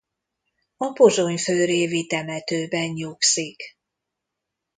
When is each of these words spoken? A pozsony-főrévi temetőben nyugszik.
A 0.77 0.91
pozsony-főrévi 0.91 2.05
temetőben 2.05 2.89
nyugszik. 2.89 3.77